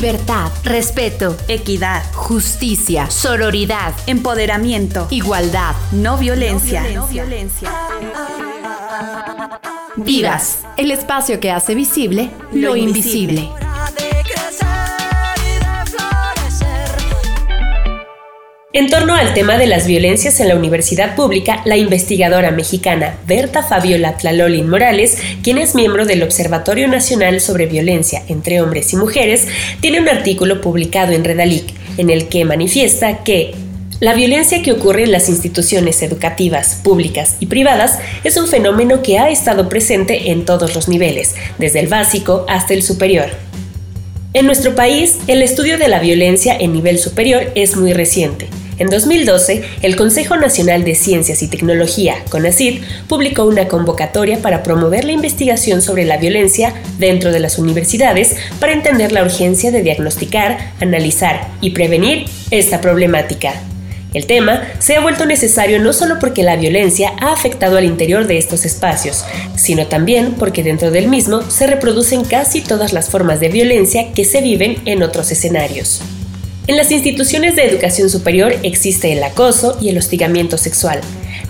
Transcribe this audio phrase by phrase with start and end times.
[0.00, 6.82] Libertad, respeto, equidad, justicia, sororidad, empoderamiento, igualdad, no violencia.
[6.94, 7.70] No violencia.
[9.96, 13.50] Vivas, el espacio que hace visible lo, invisible.
[18.72, 23.64] En torno al tema de las violencias en la universidad pública, la investigadora mexicana Berta
[23.64, 29.48] Fabiola Tlalolin Morales, quien es miembro del Observatorio Nacional sobre Violencia entre Hombres y Mujeres,
[29.80, 31.64] tiene un artículo publicado en Redalic
[31.98, 33.56] en el que manifiesta que
[33.98, 39.18] la violencia que ocurre en las instituciones educativas, públicas y privadas es un fenómeno que
[39.18, 43.30] ha estado presente en todos los niveles, desde el básico hasta el superior.
[44.32, 48.46] En nuestro país, el estudio de la violencia en nivel superior es muy reciente.
[48.80, 55.04] En 2012, el Consejo Nacional de Ciencias y Tecnología, CONACYT, publicó una convocatoria para promover
[55.04, 60.72] la investigación sobre la violencia dentro de las universidades para entender la urgencia de diagnosticar,
[60.80, 63.52] analizar y prevenir esta problemática.
[64.14, 68.26] El tema se ha vuelto necesario no solo porque la violencia ha afectado al interior
[68.26, 73.40] de estos espacios, sino también porque dentro del mismo se reproducen casi todas las formas
[73.40, 76.00] de violencia que se viven en otros escenarios.
[76.70, 81.00] En las instituciones de educación superior existe el acoso y el hostigamiento sexual,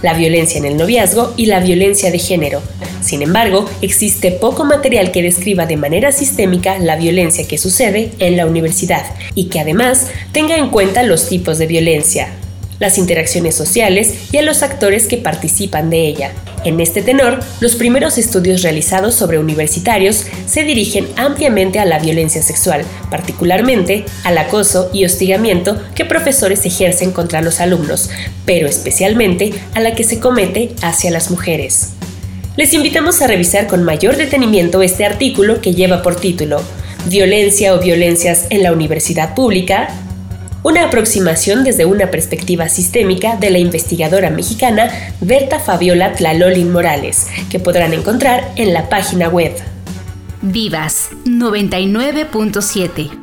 [0.01, 2.63] la violencia en el noviazgo y la violencia de género.
[3.03, 8.39] Sin embargo, existe poco material que describa de manera sistémica la violencia que sucede en
[8.39, 9.05] la universidad
[9.35, 12.33] y que además tenga en cuenta los tipos de violencia,
[12.81, 16.33] las interacciones sociales y a los actores que participan de ella.
[16.65, 22.43] En este tenor, los primeros estudios realizados sobre universitarios se dirigen ampliamente a la violencia
[22.43, 28.11] sexual, particularmente al acoso y hostigamiento que profesores ejercen contra los alumnos,
[28.45, 31.91] pero especialmente a la que se comete hacia las mujeres.
[32.57, 36.61] Les invitamos a revisar con mayor detenimiento este artículo que lleva por título
[37.07, 39.89] Violencia o violencias en la universidad pública,
[40.63, 44.91] una aproximación desde una perspectiva sistémica de la investigadora mexicana
[45.21, 49.53] Berta Fabiola Tlalolin Morales, que podrán encontrar en la página web.
[50.43, 53.20] Vivas 99.7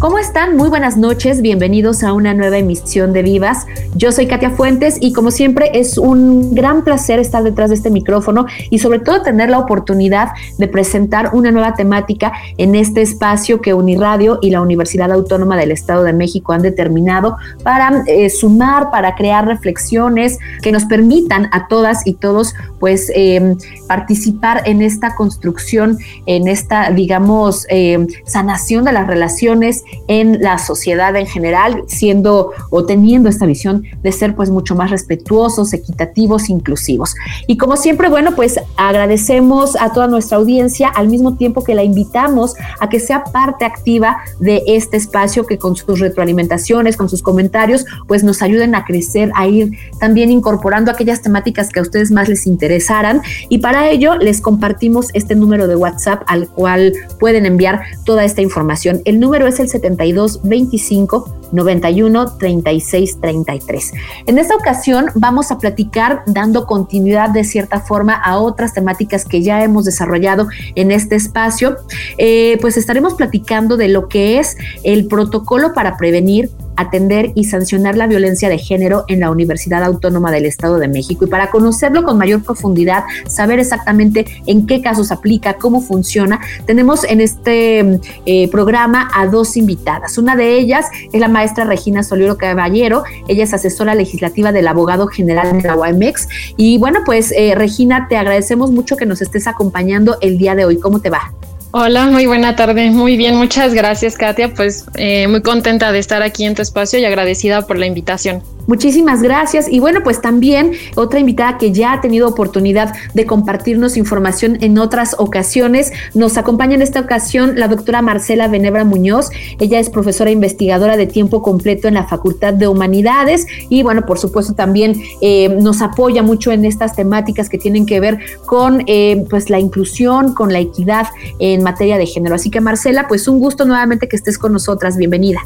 [0.00, 0.56] ¿Cómo están?
[0.56, 3.66] Muy buenas noches, bienvenidos a una nueva emisión de Vivas.
[3.94, 7.90] Yo soy Katia Fuentes y como siempre es un gran placer estar detrás de este
[7.90, 13.60] micrófono y sobre todo tener la oportunidad de presentar una nueva temática en este espacio
[13.60, 18.90] que Uniradio y la Universidad Autónoma del Estado de México han determinado para eh, sumar,
[18.90, 25.14] para crear reflexiones que nos permitan a todas y todos pues em, participar en esta
[25.14, 32.52] construcción, en esta digamos em, sanación de las relaciones en la sociedad en general, siendo
[32.70, 37.14] o teniendo esta visión de ser pues mucho más respetuosos, equitativos, inclusivos.
[37.46, 41.82] Y como siempre, bueno, pues agradecemos a toda nuestra audiencia al mismo tiempo que la
[41.82, 47.22] invitamos a que sea parte activa de este espacio que con sus retroalimentaciones, con sus
[47.22, 52.10] comentarios, pues nos ayuden a crecer, a ir también incorporando aquellas temáticas que a ustedes
[52.10, 53.22] más les interesaran.
[53.48, 58.42] Y para ello les compartimos este número de WhatsApp al cual pueden enviar toda esta
[58.42, 59.02] información.
[59.04, 63.92] El número es el 72 25 91 36 33.
[64.26, 69.42] En esta ocasión vamos a platicar dando continuidad de cierta forma a otras temáticas que
[69.42, 71.76] ya hemos desarrollado en este espacio.
[72.18, 77.96] Eh, pues estaremos platicando de lo que es el protocolo para prevenir atender y sancionar
[77.96, 81.24] la violencia de género en la Universidad Autónoma del Estado de México.
[81.24, 87.04] Y para conocerlo con mayor profundidad, saber exactamente en qué casos aplica, cómo funciona, tenemos
[87.04, 90.18] en este eh, programa a dos invitadas.
[90.18, 93.04] Una de ellas es la maestra Regina Soliero Caballero.
[93.28, 96.28] Ella es asesora legislativa del abogado general de la UAMEX.
[96.56, 100.64] Y bueno, pues eh, Regina, te agradecemos mucho que nos estés acompañando el día de
[100.64, 100.78] hoy.
[100.78, 101.32] ¿Cómo te va?
[101.72, 102.90] Hola, muy buena tarde.
[102.90, 104.52] Muy bien, muchas gracias, Katia.
[104.52, 108.42] Pues eh, muy contenta de estar aquí en tu espacio y agradecida por la invitación.
[108.66, 109.66] Muchísimas gracias.
[109.68, 114.78] Y bueno, pues también otra invitada que ya ha tenido oportunidad de compartirnos información en
[114.78, 115.92] otras ocasiones.
[116.14, 119.30] Nos acompaña en esta ocasión la doctora Marcela Venebra Muñoz.
[119.58, 124.18] Ella es profesora investigadora de tiempo completo en la Facultad de Humanidades y bueno, por
[124.18, 129.24] supuesto también eh, nos apoya mucho en estas temáticas que tienen que ver con eh,
[129.28, 131.06] pues la inclusión, con la equidad
[131.38, 132.34] en materia de género.
[132.34, 134.96] Así que Marcela, pues un gusto nuevamente que estés con nosotras.
[134.96, 135.40] Bienvenida.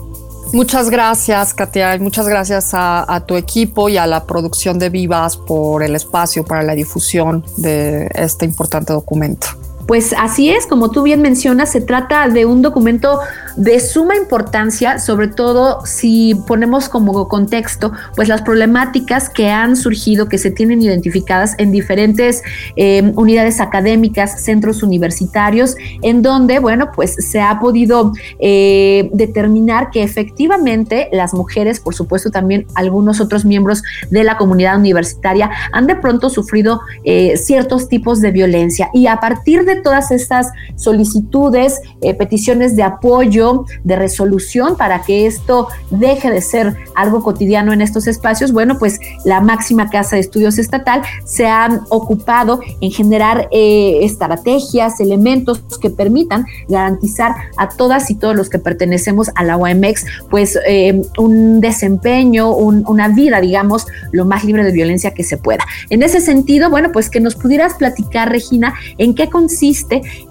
[0.54, 5.36] Muchas gracias, Katia, y muchas gracias a, tu equipo y a la producción de Vivas
[5.36, 9.48] por el espacio para la difusión de este importante documento.
[9.86, 13.20] Pues así es, como tú bien mencionas, se trata de un documento
[13.56, 20.28] de suma importancia, sobre todo si ponemos como contexto, pues las problemáticas que han surgido,
[20.28, 22.42] que se tienen identificadas en diferentes
[22.76, 30.02] eh, unidades académicas, centros universitarios, en donde, bueno, pues se ha podido eh, determinar que
[30.02, 35.96] efectivamente las mujeres, por supuesto también algunos otros miembros de la comunidad universitaria, han de
[35.96, 38.88] pronto sufrido eh, ciertos tipos de violencia.
[38.92, 41.80] Y a partir de todas estas solicitudes,
[42.18, 48.06] peticiones de apoyo, de resolución para que esto deje de ser algo cotidiano en estos
[48.06, 54.00] espacios, bueno, pues la máxima casa de estudios estatal se ha ocupado en generar eh,
[54.02, 60.04] estrategias, elementos que permitan garantizar a todas y todos los que pertenecemos a la OMX,
[60.30, 65.64] pues eh, un desempeño, una vida, digamos, lo más libre de violencia que se pueda.
[65.90, 69.63] En ese sentido, bueno, pues que nos pudieras platicar, Regina, en qué consiste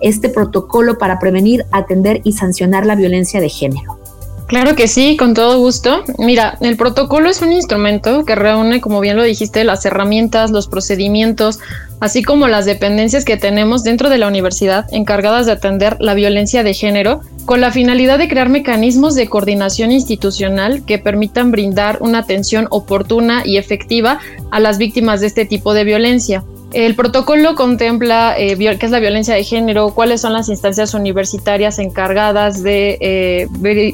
[0.01, 4.03] este protocolo para prevenir, atender y sancionar la violencia de género.
[4.47, 6.03] Claro que sí, con todo gusto.
[6.19, 10.67] Mira, el protocolo es un instrumento que reúne, como bien lo dijiste, las herramientas, los
[10.67, 11.59] procedimientos,
[11.99, 16.61] así como las dependencias que tenemos dentro de la universidad encargadas de atender la violencia
[16.61, 22.19] de género, con la finalidad de crear mecanismos de coordinación institucional que permitan brindar una
[22.19, 24.19] atención oportuna y efectiva
[24.51, 26.43] a las víctimas de este tipo de violencia.
[26.73, 31.77] El protocolo contempla eh, qué es la violencia de género, cuáles son las instancias universitarias
[31.77, 33.47] encargadas de eh,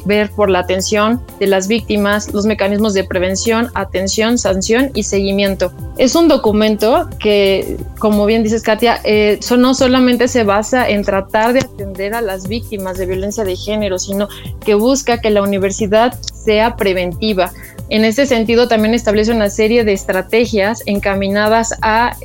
[0.06, 5.72] ver, por la atención de las víctimas, los mecanismos de prevención, atención, sanción y seguimiento.
[5.98, 11.52] Es un documento que, como bien dices Katia, eh, no solamente se basa en tratar
[11.52, 14.26] de atender a las víctimas de violencia de género, sino
[14.64, 17.52] que busca que la universidad sea preventiva
[17.90, 22.16] en ese sentido, también establece una serie de estrategias encaminadas a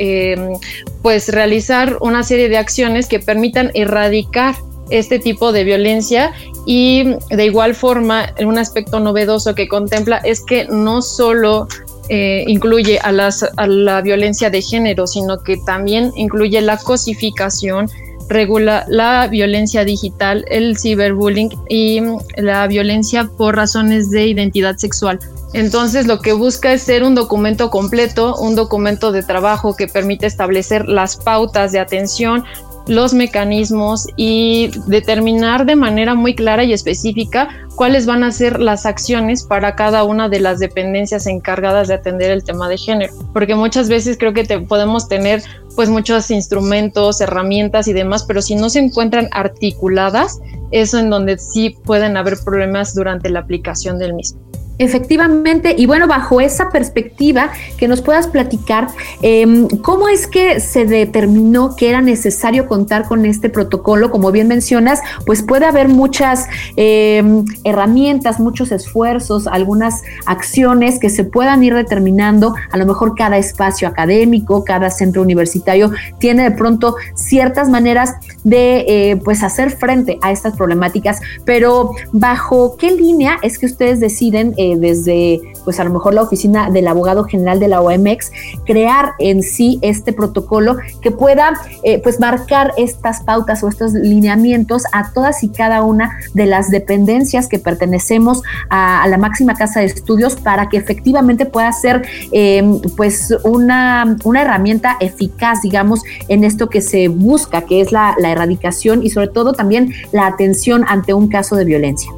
[1.02, 4.56] pues realizar una serie de acciones que permitan erradicar
[4.90, 6.32] este tipo de violencia
[6.66, 11.68] y de igual forma un aspecto novedoso que contempla es que no solo
[12.10, 17.90] eh, incluye a, las, a la violencia de género, sino que también incluye la cosificación,
[18.28, 22.02] regula la violencia digital, el ciberbullying y
[22.38, 25.20] la violencia por razones de identidad sexual.
[25.54, 30.26] Entonces lo que busca es ser un documento completo, un documento de trabajo que permite
[30.26, 32.44] establecer las pautas de atención,
[32.88, 38.86] los mecanismos y determinar de manera muy clara y específica cuáles van a ser las
[38.86, 43.14] acciones para cada una de las dependencias encargadas de atender el tema de género.
[43.34, 45.42] Porque muchas veces creo que podemos tener
[45.76, 50.40] pues muchos instrumentos, herramientas y demás, pero si no se encuentran articuladas,
[50.72, 54.40] eso en donde sí pueden haber problemas durante la aplicación del mismo.
[54.78, 58.88] Efectivamente, y bueno, bajo esa perspectiva, que nos puedas platicar
[59.22, 64.12] em, cómo es que se determinó que era necesario contar con este protocolo.
[64.12, 71.24] Como bien mencionas, pues puede haber muchas em, herramientas, muchos esfuerzos, algunas acciones que se
[71.24, 72.54] puedan ir determinando.
[72.72, 78.86] A lo mejor cada espacio académico, cada centro universitario tiene de pronto ciertas maneras de
[78.88, 84.54] eh, pues hacer frente a estas problemáticas, pero bajo qué línea es que ustedes deciden
[84.66, 88.32] eh, desde, pues a lo mejor la oficina del abogado general de la OMX,
[88.66, 91.54] crear en sí este protocolo que pueda,
[91.84, 96.72] eh, pues marcar estas pautas o estos lineamientos a todas y cada una de las
[96.72, 102.80] dependencias que pertenecemos a, la máxima casa de estudios para que efectivamente pueda ser, em,
[102.98, 108.32] pues una, una herramienta eficaz, digamos, en esto que se busca, que es la, la
[108.32, 112.10] erradicación y sobre todo también la atención ante un caso de violencia.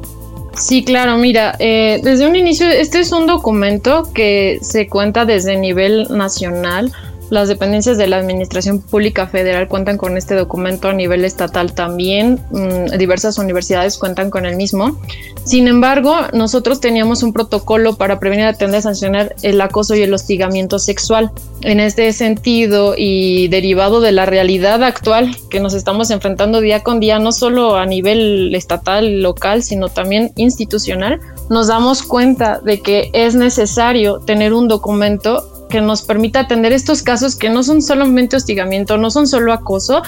[0.58, 5.56] Sí, claro, mira, eh, desde un inicio, este es un documento que se cuenta desde
[5.56, 6.92] nivel nacional
[7.30, 12.40] las dependencias de la Administración Pública Federal cuentan con este documento a nivel estatal también.
[12.50, 14.98] Mm, diversas universidades cuentan con el mismo.
[15.44, 20.78] Sin embargo, nosotros teníamos un protocolo para prevenir, atender, sancionar el acoso y el hostigamiento
[20.78, 21.30] sexual.
[21.62, 27.00] En este sentido y derivado de la realidad actual que nos estamos enfrentando día con
[27.00, 31.20] día, no solo a nivel estatal, local, sino también institucional,
[31.50, 37.02] nos damos cuenta de que es necesario tener un documento que nos permita atender estos
[37.02, 40.02] casos que no son solamente hostigamiento, no son solo acoso,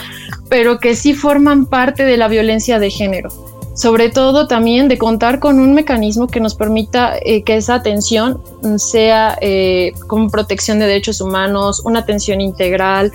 [0.49, 3.31] pero que sí forman parte de la violencia de género.
[3.75, 8.43] Sobre todo también de contar con un mecanismo que nos permita eh, que esa atención
[8.77, 13.13] sea eh, con protección de derechos humanos, una atención integral,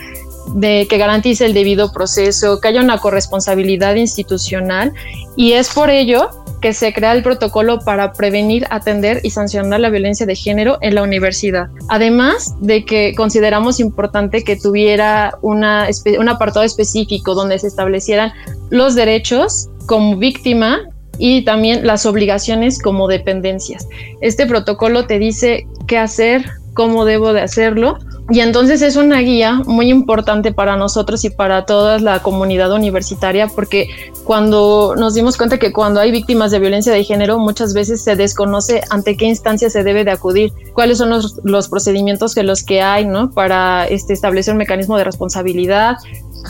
[0.62, 4.94] que garantice el debido proceso, que haya una corresponsabilidad institucional
[5.36, 6.30] y es por ello
[6.66, 10.96] que se crea el protocolo para prevenir, atender y sancionar la violencia de género en
[10.96, 11.68] la universidad.
[11.90, 18.34] Además de que consideramos importante que tuviera un apartado específico donde se establecieran
[18.72, 23.88] los derechos como víctima y también las obligaciones como dependencias.
[24.22, 28.00] Este protocolo te dice qué hacer, cómo debo de hacerlo.
[28.29, 33.48] Y entonces es una guía muy importante para nosotros y para toda la comunidad universitaria
[33.48, 33.88] porque
[34.24, 38.15] cuando nos dimos cuenta que cuando hay víctimas de violencia de género muchas veces se
[38.15, 42.63] desconoce ante qué instancia se debe de acudir, cuáles son los, los procedimientos que los
[42.63, 43.29] que hay ¿no?
[43.29, 45.98] para este, establecer un mecanismo de responsabilidad,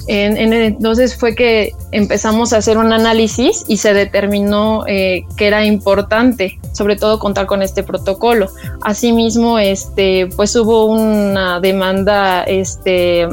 [0.08, 5.66] en, entonces fue que empezamos a hacer un análisis y se determinó eh, que era
[5.66, 8.50] importante, sobre todo contar con este protocolo.
[8.82, 13.28] Asimismo, este, pues hubo una demanda, este,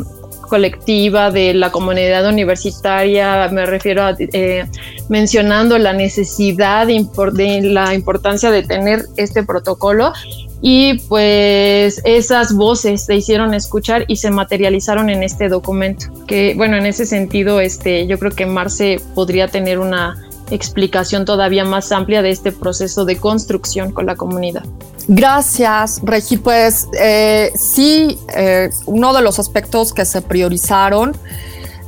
[0.49, 4.67] colectiva de la comunidad universitaria, me refiero a eh,
[5.09, 10.13] mencionando la necesidad de, la importancia de tener este protocolo
[10.61, 16.77] y pues esas voces se hicieron escuchar y se materializaron en este documento que bueno
[16.77, 22.21] en ese sentido este yo creo que Marce podría tener una explicación todavía más amplia
[22.21, 24.65] de este proceso de construcción con la comunidad.
[25.09, 26.37] Gracias, Regi.
[26.37, 31.17] Pues eh, sí, eh, uno de los aspectos que se priorizaron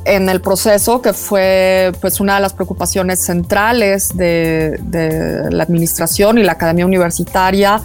[0.05, 6.37] en el proceso, que fue pues una de las preocupaciones centrales de, de la administración
[6.37, 7.81] y la academia universitaria,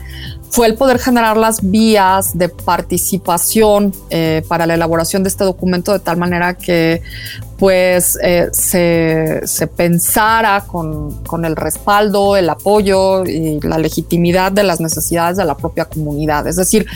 [0.51, 5.93] fue el poder generar las vías de participación eh, para la elaboración de este documento
[5.93, 7.03] de tal manera que
[7.57, 14.81] pues eh, se, pensara con, con, el respaldo, el apoyo y la legitimidad de las
[14.81, 16.47] necesidades de la propia comunidad.
[16.47, 16.87] Es decir,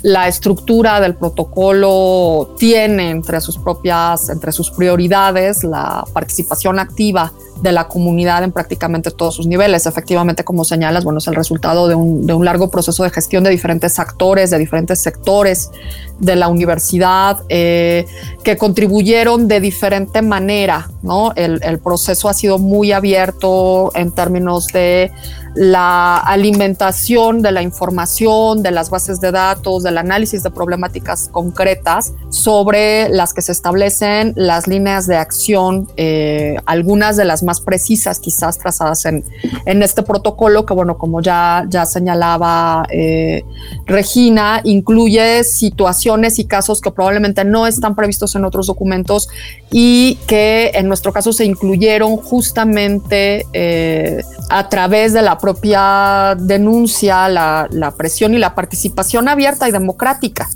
[0.00, 7.30] la estructura del protocolo tiene entre sus propias, entre sus prioridades la participación activa
[7.62, 9.86] de la comunidad en prácticamente todos sus niveles.
[9.86, 13.44] Efectivamente, como señalas, bueno, es el resultado de un, de un largo proceso de gestión
[13.44, 15.70] de diferentes actores, de diferentes sectores
[16.18, 18.06] de la universidad, eh,
[18.42, 21.32] que contribuyeron de diferente manera, ¿no?
[21.34, 25.10] El, el proceso ha sido muy abierto en términos de
[25.54, 32.12] la alimentación de la información, de las bases de datos, del análisis de problemáticas concretas
[32.28, 38.18] sobre las que se establecen las líneas de acción, eh, algunas de las más precisas
[38.18, 39.24] quizás trazadas en,
[39.64, 43.44] en, este protocolo, que bueno, como ya, ya señalaba eh,
[43.86, 49.28] Regina, incluye situaciones y casos que probablemente no están previstos en otros documentos
[49.70, 57.28] y que en nuestro caso se incluyeron justamente eh, a través de la propia denuncia,
[57.28, 60.48] la, la presión y la participación abierta y democrática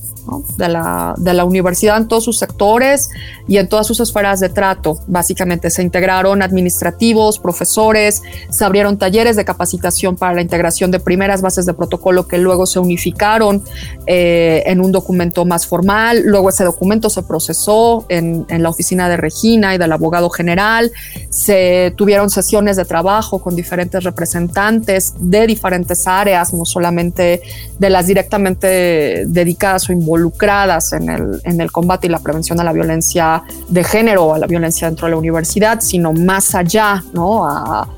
[0.57, 3.11] de, la, de, la, universidad en todos sus sectores
[3.47, 4.99] y en todas sus esferas de trato.
[5.07, 11.41] Básicamente se integraron administrativos, profesores, se abrieron talleres de capacitación para la integración de primeras
[11.41, 13.63] bases de protocolo que luego se unificaron
[14.07, 16.23] eh, en un documento más formal.
[16.25, 20.93] Luego ese documento se procesó en, en la oficina de Regina y del abogado general.
[21.31, 27.41] Se tuvieron sesiones de trabajo con diferentes representantes de diferentes áreas, no solamente
[27.79, 32.59] de las directamente dedicadas o involucradas involucradas en el, en el combate y la prevención
[32.61, 36.55] a la violencia de género o a la violencia dentro de la universidad, sino más
[36.55, 37.47] allá, ¿no?
[37.47, 37.89] A,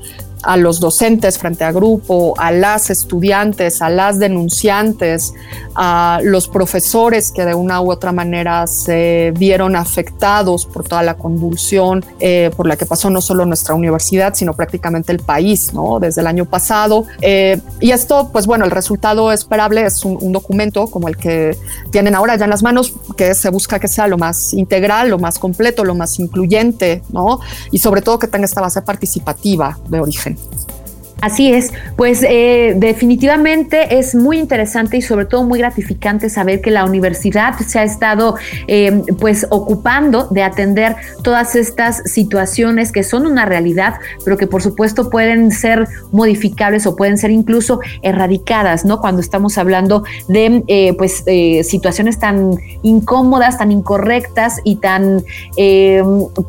[0.43, 5.33] a los docentes frente a grupo, a las estudiantes, a las denunciantes,
[5.75, 11.15] a los profesores que de una u otra manera se vieron afectados por toda la
[11.15, 15.99] convulsión eh, por la que pasó no solo nuestra universidad, sino prácticamente el país, ¿no?
[15.99, 17.05] Desde el año pasado.
[17.21, 21.57] Eh, y esto, pues bueno, el resultado esperable es un, un, documento como el que
[21.91, 25.19] tienen ahora ya en las manos, que se busca que sea lo más integral, lo
[25.19, 27.39] más completo, lo más incluyente, ¿no?
[27.71, 30.30] Y sobre todo que tenga esta base participativa de origen.
[30.33, 30.80] listen.
[31.21, 36.71] Así es, pues eh, definitivamente es muy interesante y sobre todo muy gratificante saber que
[36.71, 38.35] la universidad se ha estado
[38.67, 44.63] eh, pues ocupando de atender todas estas situaciones que son una realidad, pero que por
[44.63, 48.99] supuesto pueden ser modificables o pueden ser incluso erradicadas, ¿no?
[48.99, 51.23] Cuando estamos hablando de eh, pues
[51.67, 55.23] situaciones tan incómodas, tan incorrectas y tan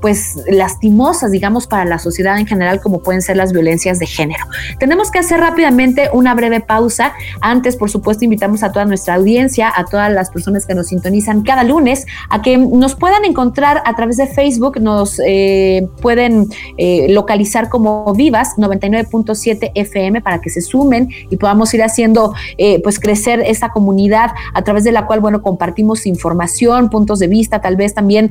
[0.01, 4.47] pues lastimosas, digamos, para la sociedad en general como pueden ser las violencias de género.
[4.79, 7.13] Tenemos que hacer rápidamente una breve pausa.
[7.41, 11.43] Antes, por supuesto, invitamos a toda nuestra audiencia, a todas las personas que nos sintonizan
[11.43, 17.07] cada lunes, a que nos puedan encontrar a través de Facebook, nos eh, pueden eh,
[17.11, 22.99] localizar como Vivas 99.7 FM para que se sumen y podamos ir haciendo, eh, pues,
[22.99, 27.77] crecer esta comunidad a través de la cual, bueno, compartimos información, puntos de vista, tal
[27.77, 28.31] vez también,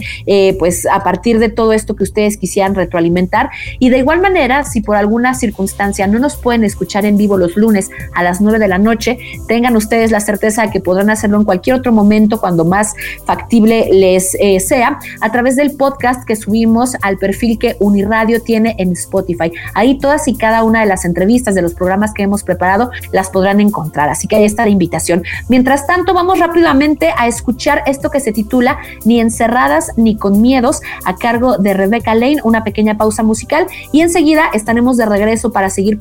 [0.59, 3.49] pues, a partir de todo esto que ustedes quisieran retroalimentar.
[3.79, 7.55] Y de igual manera, si por alguna circunstancia no nos pueden escuchar en vivo los
[7.57, 11.37] lunes a las 9 de la noche, tengan ustedes la certeza de que podrán hacerlo
[11.37, 12.93] en cualquier otro momento cuando más
[13.25, 18.75] factible les eh, sea, a través del podcast que subimos al perfil que Uniradio tiene
[18.77, 19.51] en Spotify.
[19.73, 23.29] Ahí todas y cada una de las entrevistas de los programas que hemos preparado las
[23.29, 24.09] podrán encontrar.
[24.09, 25.23] Así que ahí está la invitación.
[25.49, 30.81] Mientras tanto, vamos rápidamente a escuchar esto que se titula Ni encerradas ni con miedos
[31.05, 35.69] a cargo de Rebecca Lane, una pequeña pausa musical y enseguida estaremos de regreso para
[35.69, 35.97] seguir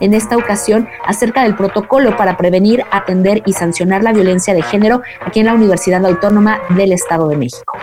[0.00, 5.02] en esta ocasión acerca del protocolo para prevenir, atender y sancionar la violencia de género
[5.24, 7.78] aquí en la Universidad Autónoma del Estado de México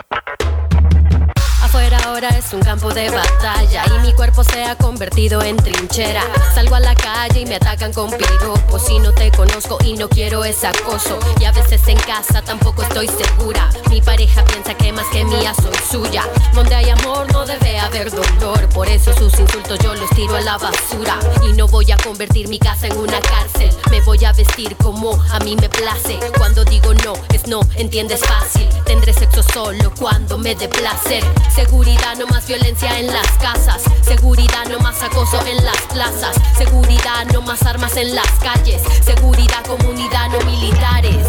[2.19, 6.21] ahora es un campo de batalla y mi cuerpo se ha convertido en trinchera.
[6.53, 10.09] Salgo a la calle y me atacan con piropos si no te conozco y no
[10.09, 11.17] quiero ese acoso.
[11.39, 13.69] Y a veces en casa tampoco estoy segura.
[13.89, 16.23] Mi pareja piensa que más que mía soy suya.
[16.53, 20.41] Donde hay amor no debe haber dolor, por eso sus insultos yo los tiro a
[20.41, 21.17] la basura.
[21.47, 23.69] Y no voy a convertir mi casa en una cárcel.
[23.91, 26.19] Me voy a vestir como a mí me place.
[26.37, 28.67] Cuando digo no, es no, entiendes fácil.
[28.85, 31.23] Tendré sexo solo cuando me dé placer.
[31.55, 33.83] Seguridad Seguridad, no más violencia en las casas.
[34.01, 36.35] Seguridad, no más acoso en las plazas.
[36.57, 38.81] Seguridad, no más armas en las calles.
[39.03, 41.27] Seguridad, comunidad, no militares.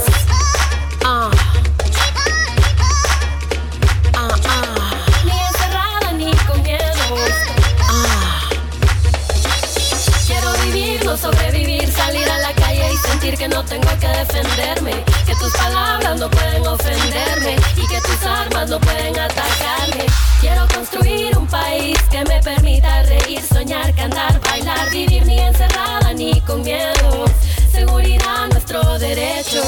[1.04, 1.30] Ah.
[4.14, 4.90] Ah, ah.
[5.24, 7.16] Ni encerrada ni con miedo.
[7.82, 8.48] Ah.
[10.26, 11.69] Quiero vivir, no sobrevivir,
[13.20, 15.04] que no tengo que defenderme.
[15.26, 20.06] Que tus palabras no pueden ofenderme y que tus armas no pueden atacarme.
[20.40, 26.40] Quiero construir un país que me permita reír, soñar, cantar, bailar, vivir ni encerrada ni
[26.40, 27.26] con miedo.
[27.70, 29.62] Seguridad, nuestro derecho.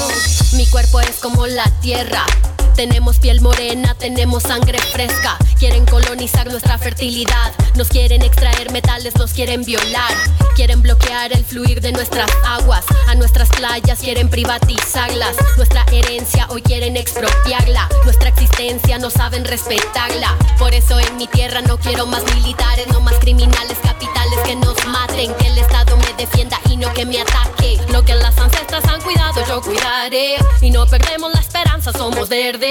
[0.53, 2.25] Mi cuerpo es como la tierra
[2.73, 5.37] tenemos piel morena, tenemos sangre fresca.
[5.59, 7.53] Quieren colonizar nuestra fertilidad.
[7.75, 10.13] Nos quieren extraer metales, nos quieren violar.
[10.55, 12.83] Quieren bloquear el fluir de nuestras aguas.
[13.07, 15.35] A nuestras playas quieren privatizarlas.
[15.57, 17.87] Nuestra herencia hoy quieren expropiarla.
[18.03, 20.35] Nuestra existencia no saben respetarla.
[20.57, 24.85] Por eso en mi tierra no quiero más militares, no más criminales capitales que nos
[24.87, 25.33] maten.
[25.35, 27.79] Que el Estado me defienda y no que me ataque.
[27.91, 30.37] Lo que las ancestras han cuidado, yo cuidaré.
[30.61, 32.62] Y no perdemos la esperanza, somos verdes.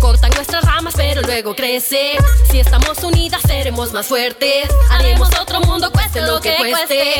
[0.00, 2.16] Cortan nuestras ramas, pero luego crece.
[2.50, 4.68] Si estamos unidas, seremos más fuertes.
[4.90, 7.14] Haremos otro mundo, cueste lo que cueste.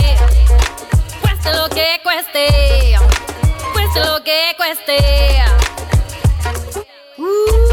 [1.21, 2.97] Cueste lo que cueste.
[3.73, 5.43] Cueste lo que cueste.
[7.17, 7.72] que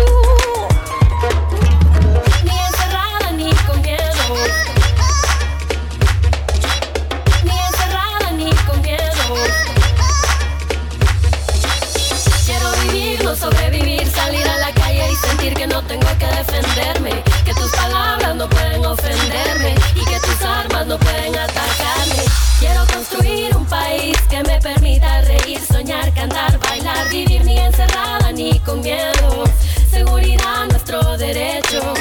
[16.40, 22.24] defenderme, que tus palabras no pueden ofenderme y que tus armas no pueden atacarme.
[22.60, 28.60] Quiero construir un país que me permita reír, soñar, cantar, bailar, vivir ni encerrada ni
[28.60, 29.44] con miedo.
[29.90, 31.94] Seguridad, nuestro derecho.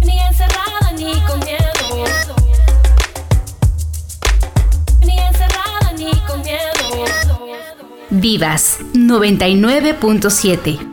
[0.00, 2.36] Ni encerrada ni con miedo.
[5.00, 7.40] Ni encerrada ni con miedo.
[8.10, 10.89] Vivas 99.7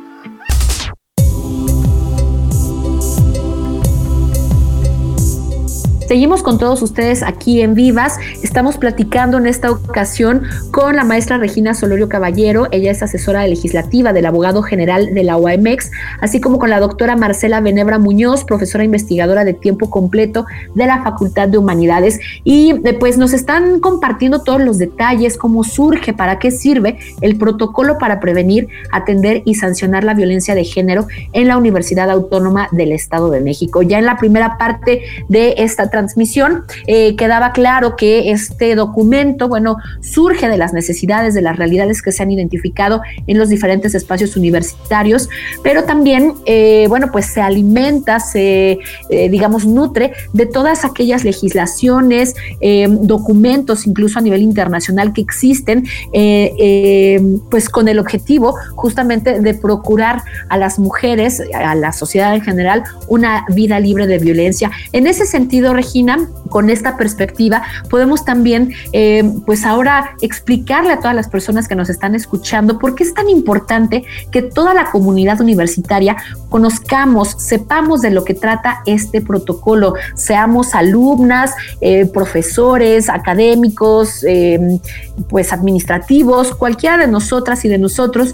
[6.08, 8.18] Seguimos con todos ustedes aquí en Vivas.
[8.42, 12.70] Estamos platicando en esta ocasión con la maestra Regina Solorio Caballero.
[12.72, 15.92] Ella es asesora legislativa del abogado general de la OAMEX,
[16.22, 21.04] así como con la doctora Marcela Benebra Muñoz, profesora investigadora de tiempo completo de la
[21.04, 22.22] Facultad de Humanidades.
[22.46, 27.36] Y eh, pues nos están compartiendo todos los detalles, cómo surge, para qué sirve el
[27.38, 32.94] protocolo para prevenir, atender y sancionar la violencia de género en la Universidad Autónoma del
[32.94, 33.82] Estado de México.
[33.82, 39.78] Ya en la primera parte de esta transmisión, eh, quedaba claro que este documento, bueno,
[40.00, 44.38] surge de las necesidades, de las realidades que se han identificado en los diferentes espacios
[44.38, 45.28] universitarios,
[45.64, 48.78] pero también, eh, bueno, pues se alimenta, se,
[49.10, 52.36] eh, digamos, nutre de todas aquellas legislaciones,
[53.02, 55.86] documentos, incluso a nivel internacional que existen,
[57.50, 62.84] pues con el objetivo justamente de procurar a las mujeres, a la sociedad en general,
[63.08, 64.72] una vida libre de violencia.
[64.92, 65.74] En ese sentido,
[66.50, 71.90] con esta perspectiva, podemos también, eh, pues ahora explicarle a todas las personas que nos
[71.90, 76.16] están escuchando por qué es tan importante que toda la comunidad universitaria
[76.50, 84.80] conozcamos, sepamos de lo que trata este protocolo, seamos alumnas, eh, profesores, académicos, eh,
[85.30, 88.34] pues administrativos, cualquiera de nosotras y de nosotros,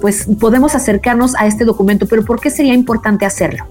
[0.00, 3.66] pues podemos acercarnos a este documento, pero ¿por qué sería importante hacerlo?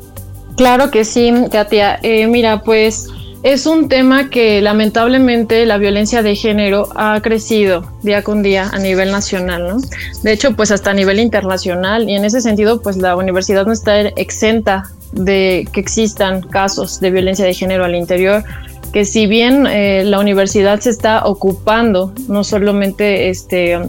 [0.60, 2.02] Claro que sí, Katia.
[2.28, 3.08] mira, pues
[3.44, 8.78] es un tema que lamentablemente la violencia de género ha crecido día con día a
[8.78, 9.78] nivel nacional, ¿no?
[10.22, 13.72] De hecho, pues hasta a nivel internacional y en ese sentido, pues la universidad no
[13.72, 18.44] está exenta de que existan casos de violencia de género al interior
[18.92, 23.80] que si bien eh, la universidad se está ocupando no solamente este,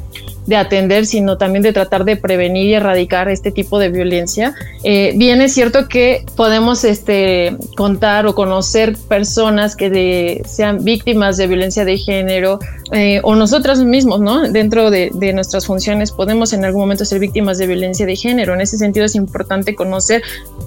[0.46, 4.54] de atender, sino también de tratar de prevenir y erradicar este tipo de violencia.
[4.82, 11.46] Eh, bien es cierto que podemos este, contar o conocer personas que sean víctimas de
[11.46, 12.58] violencia de género
[12.92, 14.48] eh, o nosotras mismos, ¿no?
[14.50, 18.54] Dentro de, de, nuestras funciones podemos en algún momento ser víctimas de violencia de género.
[18.54, 20.22] En ese sentido es importante conocer,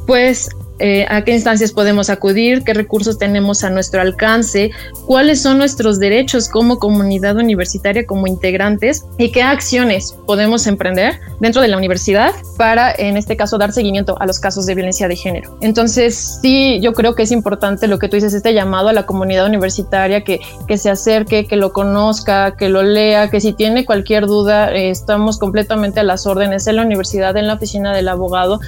[0.08, 4.72] pues, eh, a qué instancias podemos acudir, qué recursos tenemos a nuestro alcance,
[5.06, 11.62] cuáles son nuestros derechos como comunidad universitaria, como integrantes y qué acciones podemos emprender dentro
[11.62, 15.16] de la universidad para, en este caso, dar seguimiento a los casos de violencia de
[15.16, 15.58] género.
[15.62, 19.06] Entonces, sí, yo creo que es importante lo que tú dices, este llamado a la
[19.06, 23.86] comunidad universitaria que, que se acerque, que lo conozca, que lo lea, que si tiene
[23.86, 28.08] cualquier duda, eh, estamos completamente a las órdenes en la universidad, en la oficina del
[28.08, 28.60] abogado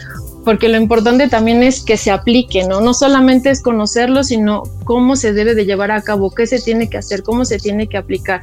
[0.45, 2.79] porque lo importante también es que se aplique, ¿no?
[2.79, 6.87] No solamente es conocerlo, sino cómo se debe de llevar a cabo, qué se tiene
[6.87, 8.41] que hacer, cómo se tiene que aplicar.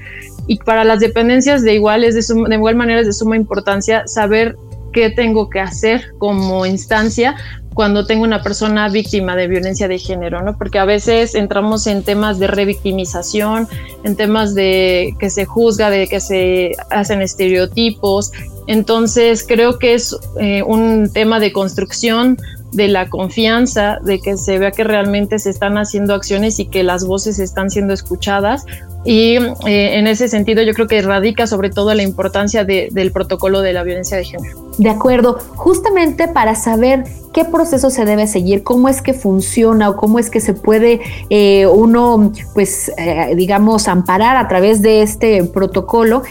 [0.48, 4.02] Y para las dependencias de igual, es de, de igual manera es de suma importancia
[4.06, 4.56] saber
[4.92, 7.36] qué tengo que hacer como instancia
[7.74, 10.56] cuando tengo una persona víctima de violencia de género, ¿no?
[10.56, 13.68] Porque a veces entramos en temas de revictimización,
[14.04, 18.32] en temas de que se juzga, de que se hacen estereotipos.
[18.66, 22.38] Entonces creo que es eh, un tema de construcción
[22.72, 26.83] de la confianza, de que se vea que realmente se están haciendo acciones y que
[26.83, 28.64] las voces están siendo escuchadas.
[29.04, 33.60] Y eh, en ese sentido yo creo que radica sobre todo la importancia del protocolo
[33.60, 34.70] de la violencia de género.
[34.78, 39.96] De acuerdo, justamente para saber qué proceso se debe seguir, cómo es que funciona o
[39.96, 45.42] cómo es que se puede eh, uno, pues, eh, digamos, amparar a través de este
[45.44, 46.22] protocolo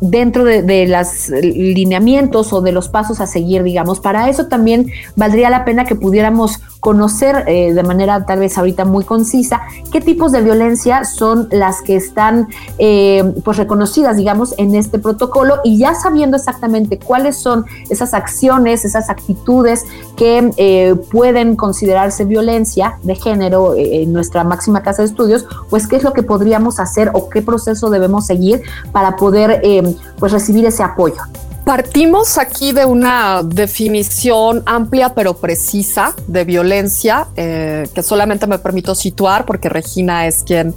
[0.00, 4.00] dentro de, de los lineamientos o de los pasos a seguir, digamos.
[4.00, 9.04] Para eso también valdría la pena que pudiéramos conocer de manera tal vez ahorita muy
[9.04, 12.48] concisa qué tipos de violencia son las que están
[12.78, 19.10] pues reconocidas, digamos, en este protocolo y ya sabiendo exactamente cuáles son esas acciones, esas
[19.10, 19.84] actitudes,
[20.16, 25.86] que eh, pueden considerarse violencia de género eh, en nuestra máxima casa de estudios, pues
[25.86, 30.32] qué es lo que podríamos hacer o qué proceso debemos seguir para poder eh, pues
[30.32, 31.22] recibir ese apoyo.
[31.64, 39.44] Partimos aquí de una definición amplia pero precisa de violencia que solamente me permito situar
[39.44, 40.74] porque Regina es quien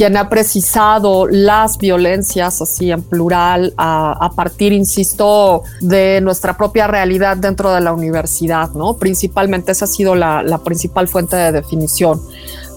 [0.00, 7.36] quien ha precisado las violencias, así en plural, a, partir, insisto, de nuestra propia realidad
[7.36, 8.94] dentro de la universidad, ¿no?
[8.94, 12.18] Principalmente esa ha sido la, la principal fuente de definición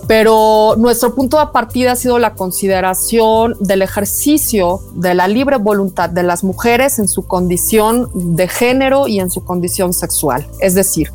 [0.06, 6.10] pero nuestro punto de partida ha sido la consideración del ejercicio de la libre voluntad
[6.10, 10.46] de las mujeres en su condición de género y en su condición sexual.
[10.60, 11.10] Es decir,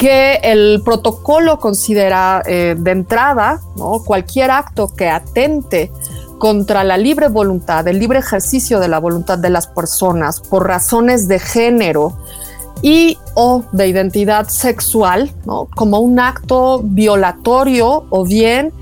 [0.00, 3.60] que el protocolo considera eh, de entrada
[4.06, 5.92] cualquier acto que atente
[6.38, 11.28] contra la libre voluntad, el libre ejercicio de la voluntad de las personas por razones
[11.28, 12.16] de género
[12.80, 15.34] y o de identidad sexual,
[15.76, 18.72] como un acto violatorio o bien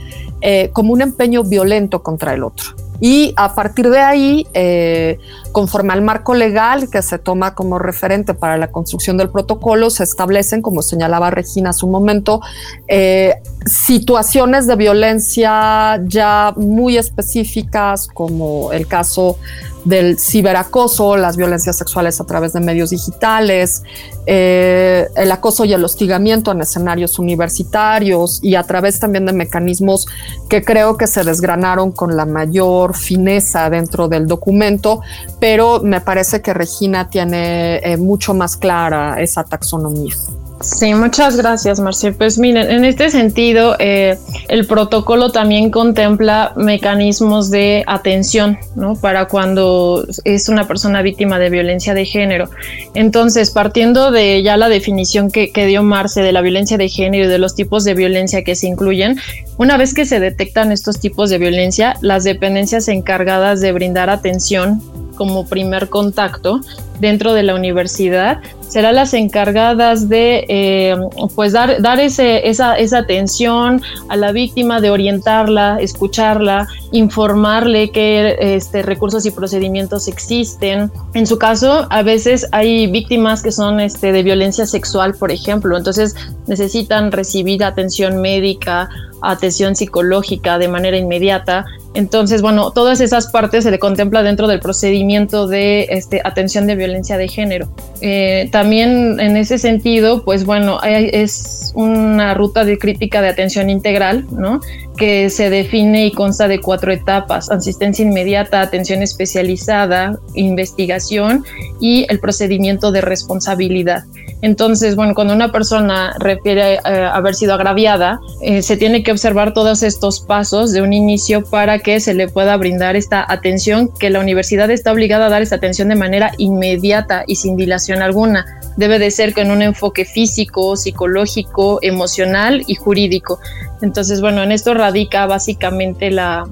[0.41, 2.77] eh, como un empeño violento contra el otro.
[3.01, 5.19] Y a partir de ahí, eh,
[5.53, 10.05] conforme al marco legal que se toma como referente para la construcción del protocolo, se
[10.05, 12.41] establecen, como señalaba Regina hace un momento,
[12.87, 13.35] eh,
[13.67, 19.39] situaciones de violencia ya muy específicas, como el caso
[19.85, 23.83] del ciberacoso, las violencias sexuales a través de medios digitales,
[24.27, 30.07] eh, el acoso y el hostigamiento en escenarios universitarios y a través también de mecanismos
[30.49, 35.01] que creo que se desgranaron con la mayor fineza dentro del documento,
[35.40, 40.14] pero me parece que Regina tiene eh, mucho más clara esa taxonomía.
[40.61, 42.14] Sí, muchas gracias, Marcel.
[42.14, 48.96] Pues miren, en este sentido, eh, el protocolo también contempla mecanismos de atención, ¿no?
[48.96, 52.51] Para cuando es una persona víctima de violencia de género.
[52.94, 57.27] Entonces, partiendo de ya la definición que, que dio Marce de la violencia de género
[57.27, 59.16] y de los tipos de violencia que se incluyen,
[59.59, 64.83] una vez que se detectan estos tipos de violencia, las dependencias encargadas de brindar atención
[65.19, 66.61] como primer contacto
[67.01, 70.97] dentro de la universidad serán las encargadas de eh,
[71.35, 78.37] pues dar, dar ese, esa, esa atención a la víctima, de orientarla, escucharla, informarle qué
[78.41, 80.91] este, recursos y procedimientos existen.
[81.15, 85.77] En su caso, a veces hay víctimas que son este, de violencia sexual, por ejemplo,
[85.77, 86.15] entonces
[86.47, 88.89] necesitan recibir atención médica,
[89.23, 94.61] atención psicológica de manera inmediata entonces, bueno, todas esas partes se le contempla dentro del
[94.61, 97.69] procedimiento de este, atención de violencia de género.
[98.01, 104.27] Eh, también en ese sentido, pues bueno, es una ruta de crítica de atención integral,
[104.33, 104.61] ¿no?
[104.97, 111.44] Que se define y consta de cuatro etapas, asistencia inmediata, atención especializada, investigación
[111.81, 114.03] y el procedimiento de responsabilidad.
[114.40, 119.11] Entonces, bueno, cuando una persona refiere a eh, haber sido agraviada, eh, se tiene que
[119.11, 123.90] observar todos estos pasos de un inicio para que se le pueda brindar esta atención,
[123.99, 128.01] que la universidad está obligada a dar esta atención de manera inmediata y sin dilación
[128.01, 128.47] alguna.
[128.77, 133.41] Debe de ser con un enfoque físico, psicológico, emocional y jurídico.
[133.83, 136.47] Entonces, bueno, en esto radica básicamente la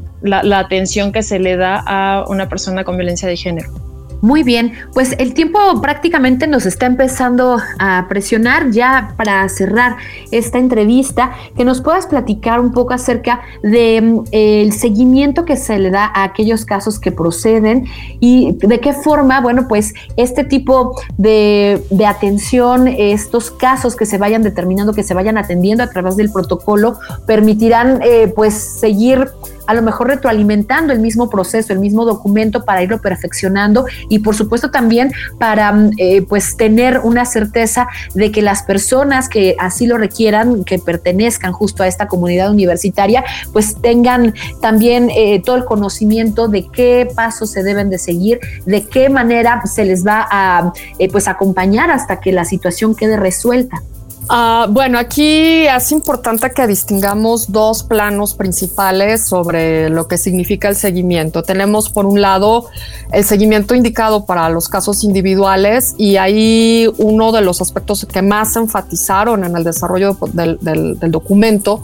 [0.58, 3.85] atención que se le da a una persona con violencia de género.
[4.22, 9.96] Muy bien, pues el tiempo prácticamente nos está empezando a presionar ya para cerrar
[10.30, 15.90] esta entrevista, que nos puedas platicar un poco acerca del mm, seguimiento que se le
[15.90, 17.86] da a aquellos casos que proceden
[18.20, 24.42] y de qué forma, bueno, pues este tipo de, atención, estos casos que se vayan
[24.42, 29.28] determinando, que se vayan atendiendo a través del protocolo, permitirán eh, pues seguir
[29.66, 34.34] a lo mejor retroalimentando el mismo proceso, el mismo documento para irlo perfeccionando y por
[34.34, 39.86] supuesto también para mm, eh, pues tener una certeza de que las personas que así
[39.86, 45.64] lo requieran, que pertenezcan justo a esta comunidad universitaria, pues tengan también eh, todo el
[45.64, 50.72] conocimiento de qué pasos se deben de seguir, de qué manera se les va a
[50.98, 53.82] eh, pues acompañar hasta que la situación quede resuelta.
[54.28, 60.74] Ah, bueno, aquí es importante que distingamos dos planos principales sobre lo que significa el
[60.74, 61.44] seguimiento.
[61.44, 62.66] Tenemos por un lado
[63.12, 68.56] el seguimiento indicado para los casos individuales y ahí uno de los aspectos que más
[68.56, 71.82] enfatizaron en el desarrollo del documento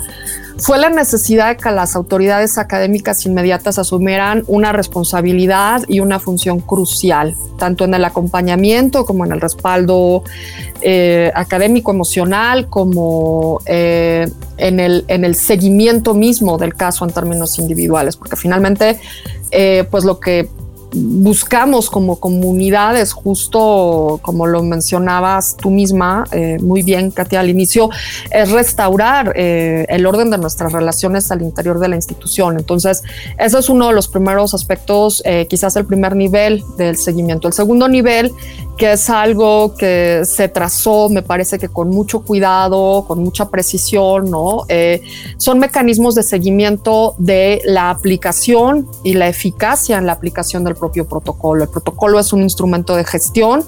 [0.63, 6.61] fue la necesidad de que las autoridades académicas inmediatas asumieran una responsabilidad y una función
[6.61, 10.23] crucial, tanto en el acompañamiento como en el respaldo
[10.81, 17.59] eh, académico emocional, como eh, en, el, en el seguimiento mismo del caso en términos
[17.59, 19.01] individuales, porque finalmente,
[19.51, 20.49] eh, pues lo que
[20.95, 27.91] buscamos como comunidades, justo como lo mencionabas tú misma, eh, muy bien, Katia, al inicio,
[28.31, 32.59] es restaurar eh, el orden de nuestras relaciones al interior de la institución.
[32.59, 33.03] Entonces,
[33.39, 37.49] ese es uno de los primeros aspectos, eh, quizás el primer nivel del seguimiento.
[37.49, 38.33] El segundo nivel
[38.77, 44.31] que es algo que se trazó, me parece que con mucho cuidado, con mucha precisión,
[44.31, 44.65] ¿no?
[44.69, 45.03] Eh,
[45.37, 51.07] son mecanismos de seguimiento de la aplicación y la eficacia en la aplicación del propio
[51.07, 51.65] protocolo.
[51.65, 53.65] El protocolo es un instrumento de gestión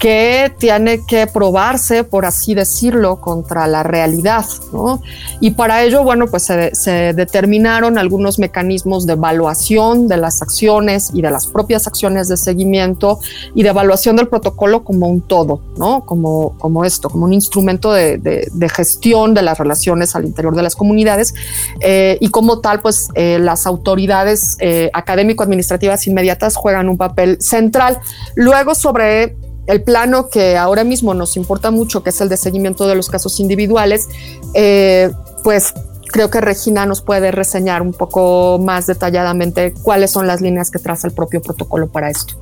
[0.00, 4.46] que tiene que probarse, por así decirlo, contra la realidad.
[4.72, 5.02] ¿no?
[5.40, 11.20] Y para ello, bueno, pues se, determinaron algunos mecanismos de evaluación de las acciones y
[11.20, 13.18] de las propias acciones de seguimiento
[13.54, 16.06] y de evaluación del protocolo como un todo, ¿no?
[16.06, 20.76] Como, como esto, como un instrumento de, gestión de las relaciones al interior de las
[20.76, 21.34] comunidades.
[21.80, 27.98] Eh, y como tal, pues eh, las autoridades eh, académico-administrativas inmediatas juegan un papel central.
[28.34, 29.36] Luego, sobre
[29.70, 33.08] el plano que ahora mismo nos importa mucho, que es el de seguimiento de los
[33.08, 34.08] casos individuales,
[34.54, 35.10] eh,
[35.44, 35.72] pues
[36.10, 40.78] creo que Regina nos puede reseñar un poco más detalladamente cuáles son las líneas que
[40.78, 42.34] traza el propio protocolo para esto.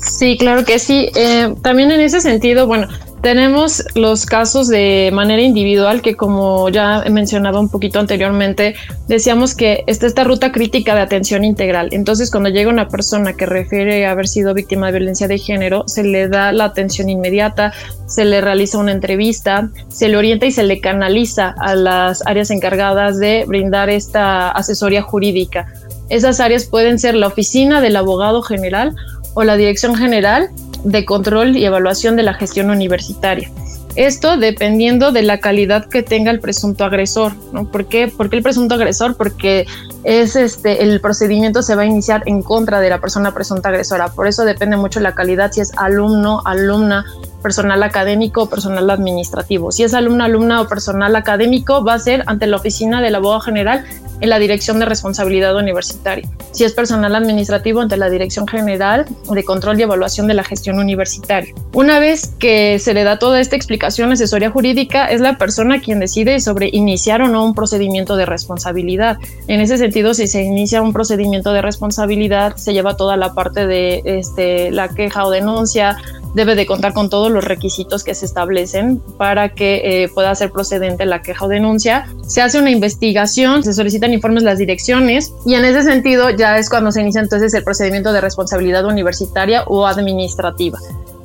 [0.00, 1.08] Sí, claro que sí.
[1.14, 2.88] Eh, también en ese sentido, bueno,
[3.24, 8.74] tenemos los casos de manera individual que como ya mencionaba un poquito anteriormente,
[9.08, 11.88] decíamos que está esta ruta crítica de atención integral.
[11.92, 15.84] Entonces, cuando llega una persona que refiere a haber sido víctima de violencia de género,
[15.88, 17.72] se le da la atención inmediata,
[18.06, 22.50] se le realiza una entrevista, se le orienta y se le canaliza a las áreas
[22.50, 25.66] encargadas de brindar esta asesoría jurídica.
[26.10, 28.94] Esas áreas pueden ser la oficina del abogado general
[29.34, 30.50] o la dirección general
[30.84, 33.50] de control y evaluación de la gestión universitaria.
[33.96, 37.70] Esto dependiendo de la calidad que tenga el presunto agresor, ¿no?
[37.70, 38.12] ¿Por qué?
[38.18, 39.16] el presunto agresor?
[39.16, 39.66] Porque
[40.02, 44.08] es este, el procedimiento se va a iniciar en contra de la persona presunta agresora.
[44.08, 47.04] Por eso depende mucho la calidad, si es alumno, alumna,
[47.44, 49.70] personal académico o personal administrativo.
[49.70, 53.42] Si es alumno, alumna o personal académico, va a ser ante la oficina del abogado
[53.42, 53.84] general
[54.20, 56.26] en la Dirección de Responsabilidad Universitaria.
[56.52, 60.78] Si es personal administrativo, ante la Dirección General de Control y Evaluación de la Gestión
[60.78, 61.52] Universitaria.
[61.74, 66.00] Una vez que se le da toda esta explicación, asesoría jurídica, es la persona quien
[66.00, 69.18] decide sobre iniciar o no un procedimiento de responsabilidad.
[69.48, 73.66] En ese sentido, si se inicia un procedimiento de responsabilidad, se lleva toda la parte
[73.66, 75.98] de este, la queja o denuncia,
[76.34, 80.50] debe de contar con todos los requisitos que se establecen para que eh, pueda ser
[80.50, 82.06] procedente la queja o denuncia.
[82.26, 86.68] Se hace una investigación, se solicitan informes las direcciones y en ese sentido ya es
[86.68, 90.78] cuando se inicia entonces el procedimiento de responsabilidad universitaria o administrativa.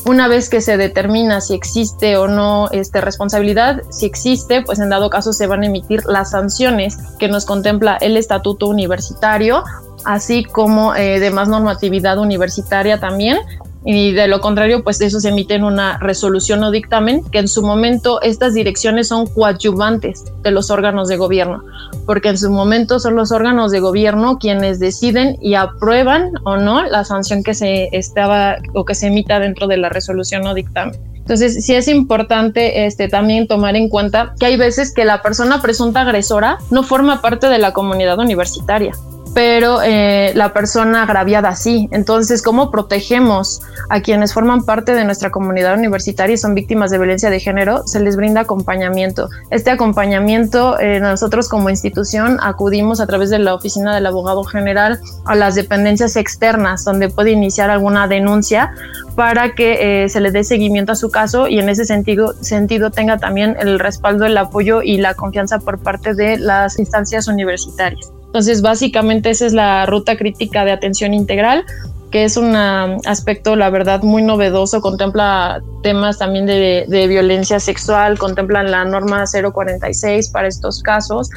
[0.05, 4.89] Una vez que se determina si existe o no este, responsabilidad, si existe, pues en
[4.89, 9.63] dado caso se van a emitir las sanciones que nos contempla el estatuto universitario,
[10.05, 13.39] así como eh, demás normatividad universitaria también,
[13.85, 17.47] y de lo contrario, pues eso se emite en una resolución o dictamen, que en
[17.47, 21.63] su momento estas direcciones son coadyuvantes de los órganos de gobierno,
[22.05, 26.83] porque en su momento son los órganos de gobierno quienes deciden y aprueban o no
[26.83, 30.99] la sanción que se estaba o que se emita dentro de la resolución o dictamen.
[31.15, 35.61] Entonces, sí es importante este, también tomar en cuenta que hay veces que la persona
[35.61, 38.93] presunta agresora no forma parte de la comunidad universitaria
[39.33, 41.87] pero eh, la persona agraviada sí.
[41.91, 46.97] Entonces, ¿cómo protegemos a quienes forman parte de nuestra comunidad universitaria y son víctimas de
[46.97, 47.85] violencia de género?
[47.85, 49.29] Se les brinda acompañamiento.
[49.49, 54.99] Este acompañamiento, eh, nosotros como institución acudimos a través de la oficina del abogado general
[55.25, 58.71] a las dependencias externas, donde puede iniciar alguna denuncia
[59.15, 62.91] para que eh, se le dé seguimiento a su caso y en ese sentido, sentido
[62.91, 68.11] tenga también el respaldo, el apoyo y la confianza por parte de las instancias universitarias.
[68.29, 71.65] Entonces, básicamente esa es la ruta crítica de atención integral,
[72.11, 78.61] que es un aspecto, la verdad, muy novedoso, contempla temas también de, violencia sexual, contempla
[78.61, 81.29] la norma 046 para estos casos.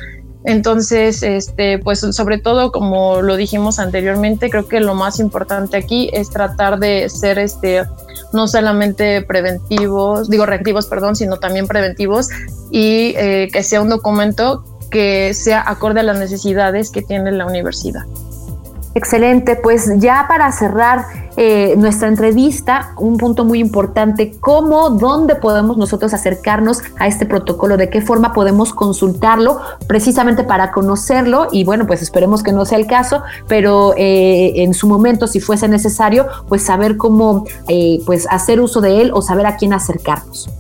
[0.45, 6.11] Entonces, este, pues sobre todo, como lo dijimos anteriormente, creo que lo más importante aquí
[6.13, 7.85] es tratar de ser este,
[8.35, 12.29] no solamente preventivos, digo reactivos, perdón, sino también preventivos
[12.71, 17.47] y eh, que sea un documento que sea acorde a las necesidades que tiene la
[17.47, 18.03] universidad.
[18.95, 21.07] Excelente, pues ya para cerrar
[21.39, 27.79] eh, nuestra entrevista, un punto muy importante, cómo, dónde podemos nosotros acercarnos a este protocolo,
[27.79, 32.77] de qué forma podemos consultarlo precisamente para conocerlo y bueno, pues esperemos que no sea
[32.77, 38.27] el caso, pero eh, en su momento, si fuese necesario, pues saber cómo eh, pues
[38.29, 40.51] hacer uso de él o saber a quién acercarnos.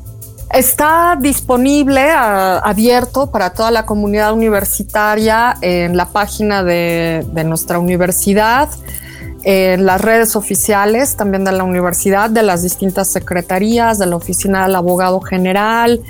[0.52, 8.68] Está disponible, abierto para toda la comunidad universitaria en la página de, nuestra universidad,
[9.44, 14.64] en las redes oficiales también de la universidad, de las distintas secretarías, de la oficina
[14.64, 16.02] del abogado general,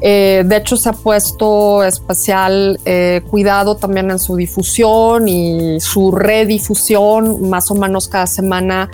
[0.00, 6.10] eh, de hecho, se ha puesto especial eh, cuidado también en su difusión y su
[6.12, 7.48] redifusión.
[7.50, 8.90] Más o menos cada semana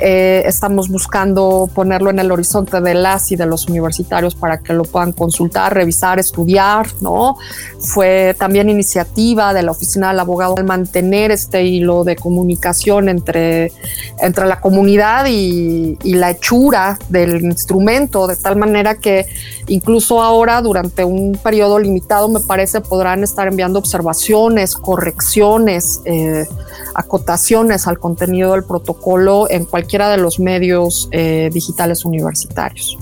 [0.00, 4.72] eh, estamos buscando ponerlo en el horizonte de las y de los universitarios para que
[4.72, 6.88] lo puedan consultar, revisar, estudiar.
[7.00, 7.36] ¿no?
[7.78, 13.72] Fue también iniciativa de la Oficina del Abogado al mantener este hilo de comunicación entre,
[14.20, 19.26] entre la comunidad y, y la hechura del instrumento, de tal manera que
[19.68, 26.46] incluso ahora durante un periodo limitado, me parece, podrán estar enviando observaciones, correcciones, eh,
[26.94, 32.96] acotaciones al contenido del protocolo en cualquiera de los medios eh, digitales universitarios.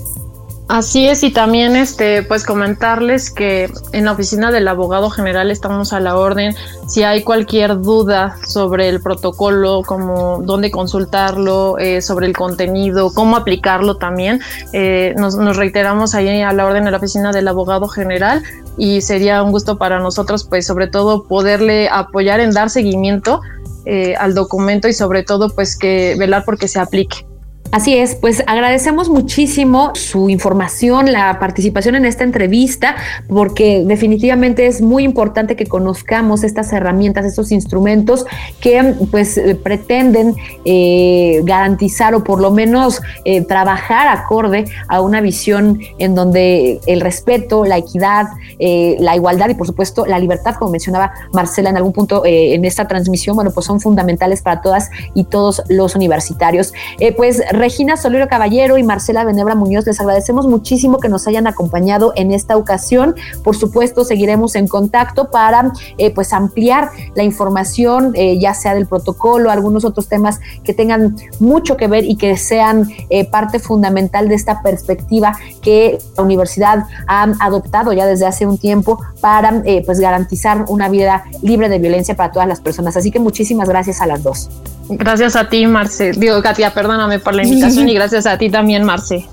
[0.67, 5.93] Así es, y también este, pues comentarles que en la oficina del abogado general estamos
[5.93, 6.55] a la orden.
[6.87, 13.37] Si hay cualquier duda sobre el protocolo, como dónde consultarlo, eh, sobre el contenido, cómo
[13.37, 14.41] aplicarlo también,
[14.73, 18.43] eh, nos, reiteramos ahí a la orden de la oficina del abogado general
[18.77, 23.39] y sería un gusto para nosotros, pues sobre todo poderle apoyar en dar seguimiento
[23.85, 27.26] eh, al documento y sobre todo pues que velar porque se aplique.
[27.71, 32.95] Así es, pues agradecemos muchísimo su información, la participación en esta entrevista,
[33.27, 38.25] porque definitivamente es muy importante que conozcamos estas herramientas, estos instrumentos
[38.61, 45.19] que pues eh, pretenden eh, garantizar o por lo menos eh, trabajar acorde a una
[45.19, 48.27] visión en donde el respeto, la equidad,
[48.59, 52.87] la igualdad y por supuesto la libertad, como mencionaba Marcela en algún punto en esta
[52.87, 56.73] transmisión, bueno, pues son fundamentales para todas y todos los universitarios.
[57.17, 62.13] pues Regina Solero Caballero y Marcela Benebra Muñoz, les agradecemos muchísimo que nos hayan acompañado
[62.15, 63.15] en esta ocasión.
[63.43, 68.85] Por supuesto, seguiremos en contacto para eh, pues ampliar la información, eh, ya sea del
[68.85, 74.29] protocolo, algunos otros temas que tengan mucho que ver y que sean eh, parte fundamental
[74.29, 79.99] de esta perspectiva que la universidad ha adoptado ya desde hace un tiempo para pues
[79.99, 82.95] garantizar una vida libre de violencia para todas las personas.
[82.97, 84.49] Así que muchísimas gracias a las dos.
[84.89, 86.11] Gracias a ti, Marce.
[86.11, 89.27] Digo, Katia, perdóname por la invitación y gracias a ti también, Marce.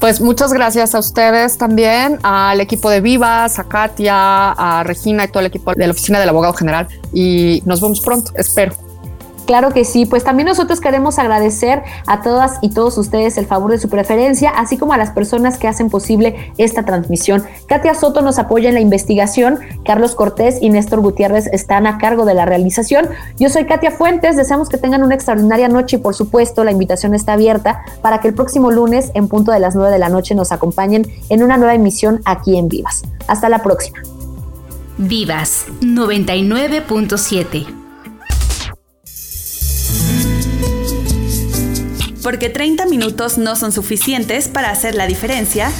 [0.00, 5.28] Pues muchas gracias a ustedes también, al equipo de Vivas, a Katia, a Regina y
[5.28, 6.88] todo el equipo de la oficina del abogado general.
[7.12, 8.74] Y nos vemos pronto, espero.
[9.46, 13.70] Claro que sí, pues también nosotros queremos agradecer a todas y todos ustedes el favor
[13.70, 17.44] de su preferencia, así como a las personas que hacen posible esta transmisión.
[17.66, 22.24] Katia Soto nos apoya en la investigación, Carlos Cortés y Néstor Gutiérrez están a cargo
[22.24, 23.08] de la realización.
[23.38, 27.14] Yo soy Katia Fuentes, deseamos que tengan una extraordinaria noche y por supuesto la invitación
[27.14, 30.34] está abierta para que el próximo lunes en punto de las 9 de la noche
[30.34, 33.02] nos acompañen en una nueva emisión aquí en Vivas.
[33.26, 33.98] Hasta la próxima.
[34.98, 37.81] Vivas 99.7
[42.22, 45.70] Porque 30 minutos no son suficientes para hacer la diferencia.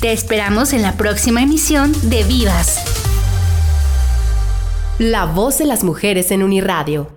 [0.00, 2.82] Te esperamos en la próxima emisión de Vivas.
[4.98, 7.15] La voz de las mujeres en Uniradio